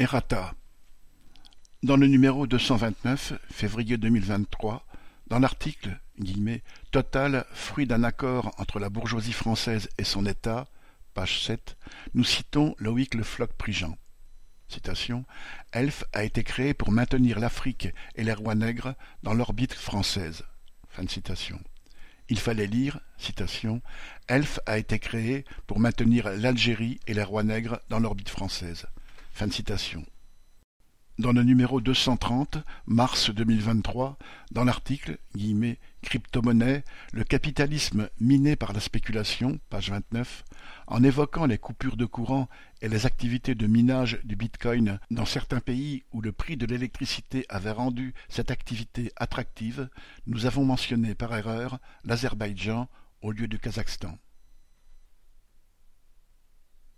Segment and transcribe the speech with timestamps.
[0.00, 0.54] Errata.
[1.82, 4.86] Dans le numéro deux cent vingt-neuf, février deux mille vingt-trois,
[5.26, 6.00] dans l'article
[6.90, 10.68] «Total, fruit d'un accord entre la bourgeoisie française et son État»,
[11.12, 11.76] page sept,
[12.14, 13.98] nous citons Loïc Le Floch-Prigent.
[14.68, 15.26] Citation
[15.72, 20.44] Elf a été créé pour maintenir l'Afrique et les rois nègres dans l'orbite française.
[22.30, 23.00] Il fallait lire,
[24.28, 28.86] Elf a été créé pour maintenir l'Algérie et les rois nègres dans l'orbite française.
[29.40, 30.04] Fin citation.
[31.18, 34.18] Dans le numéro deux cent trente, mars deux mille vingt-trois,
[34.50, 35.16] dans l'article
[36.02, 40.44] «Crypto-monnaie, le capitalisme miné par la spéculation», page vingt-neuf,
[40.88, 42.50] en évoquant les coupures de courant
[42.82, 47.46] et les activités de minage du bitcoin dans certains pays où le prix de l'électricité
[47.48, 49.88] avait rendu cette activité attractive,
[50.26, 52.90] nous avons mentionné par erreur l'Azerbaïdjan
[53.22, 54.18] au lieu du Kazakhstan.